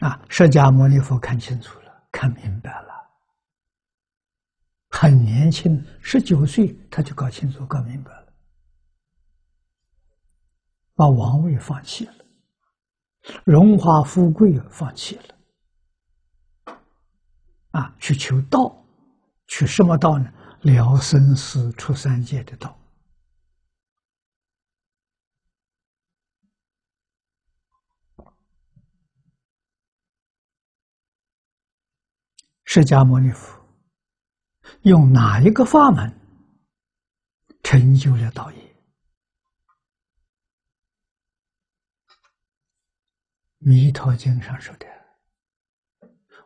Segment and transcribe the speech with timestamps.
[0.00, 2.88] 啊释迦牟尼佛看清楚了，看明白了，
[4.90, 8.32] 很年轻，十九岁他就搞清楚、搞明白了，
[10.94, 12.14] 把王位放弃了，
[13.44, 16.74] 荣华富贵放弃了，
[17.72, 18.72] 啊，去求道，
[19.48, 20.32] 去什么道呢？
[20.62, 22.76] 了生死、出三界的道。
[32.70, 33.58] 释迦牟尼佛
[34.82, 36.20] 用哪一个法门
[37.62, 38.58] 成就了道业？
[43.60, 44.86] 《弥陀经》上说的，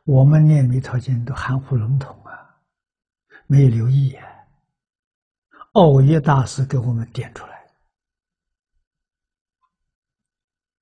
[0.04, 2.62] 我们念《弥陀经》都含糊笼统啊，
[3.48, 4.24] 没有留意啊。
[5.72, 7.66] 奥耶大师给我们点出来，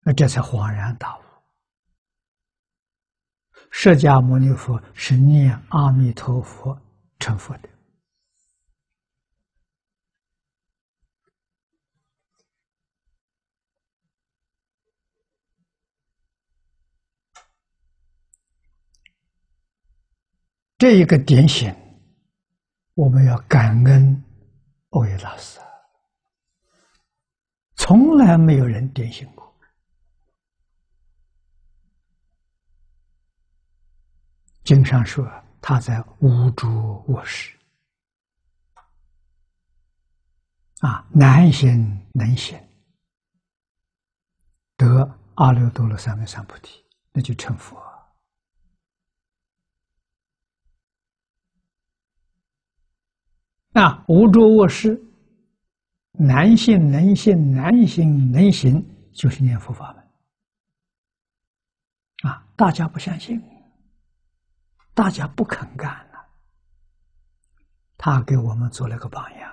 [0.00, 1.22] 那这才恍然大悟。
[3.70, 6.78] 释迦牟尼佛是念阿弥陀佛
[7.18, 7.68] 成佛的，
[20.76, 21.74] 这一个点醒，
[22.94, 24.24] 我们要感恩
[24.90, 25.58] 欧耶大师，
[27.76, 29.49] 从来没有人点醒过。
[34.62, 35.28] 经上说，
[35.60, 37.56] 他在无住卧室，
[40.80, 42.58] 啊，难行能行，
[44.76, 47.80] 得阿耨多罗三藐三菩提，那就成佛。
[53.72, 55.00] 那，无住卧室，
[56.12, 62.30] 难行能行，难行能行，就是念佛法门。
[62.30, 63.42] 啊，大家不相信。
[65.00, 66.28] 大家不肯干了，
[67.96, 69.50] 他给我们做了个榜样。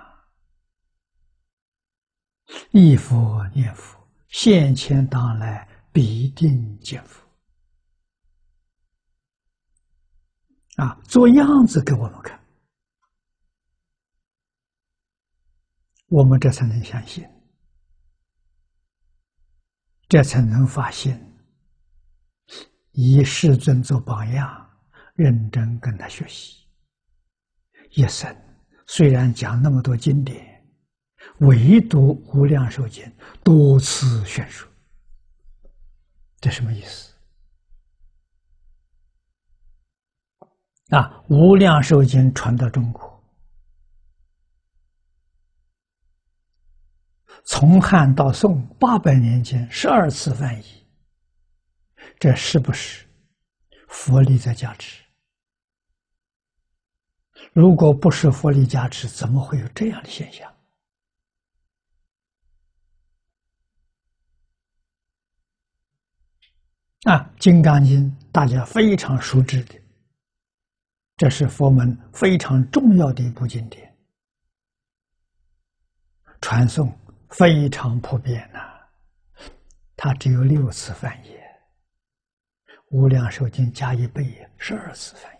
[2.70, 3.98] 忆佛念佛，
[4.28, 7.26] 现前当来必定见佛。
[10.76, 12.38] 啊，做样子给我们看，
[16.08, 17.26] 我们这才能相信，
[20.10, 21.18] 这才能发现，
[22.92, 24.67] 以世尊做榜样。
[25.18, 26.64] 认真跟他学习，
[27.90, 28.32] 一生
[28.86, 30.64] 虽然讲那么多经典，
[31.38, 33.04] 唯独《无量寿经》
[33.42, 34.68] 多次宣说，
[36.38, 37.12] 这什么意思？
[40.90, 43.20] 啊，《无量寿经》传到中国，
[47.44, 50.86] 从汉到宋八百年间十二次翻译，
[52.20, 53.04] 这是不是
[53.88, 55.02] 佛力在加持？
[57.52, 60.52] 如果不是佛力加持，怎么会有这样的现象？
[67.04, 69.80] 啊，《金刚经》大家非常熟知的，
[71.16, 73.96] 这是佛门非常重要的一部经典，
[76.40, 76.92] 传诵
[77.30, 78.60] 非常普遍呐。
[79.96, 81.30] 它只有六次翻译，
[82.90, 85.37] 《无量寿经》加一倍，十二次翻译。